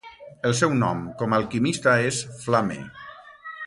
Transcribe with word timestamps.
El 0.49 0.55
seu 0.59 0.73
nom 0.77 1.03
com 1.21 1.37
alquimista 1.39 1.95
es 2.09 2.25
Flame. 2.43 2.83